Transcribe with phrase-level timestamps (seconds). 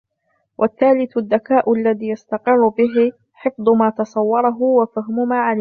[0.57, 5.49] وَالثَّالِثُ الذَّكَاءُ الَّذِي يَسْتَقِرُّ بِهِ حِفْظُ مَا تَصَوَّرَهُ وَفَهْمُ مَا عَلِمَهُ